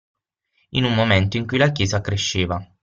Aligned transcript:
In 0.69 0.83
un 0.83 0.95
momento 0.95 1.37
in 1.37 1.45
cui 1.45 1.59
la 1.59 1.71
Chiesa 1.71 2.01
cresceva. 2.01 2.59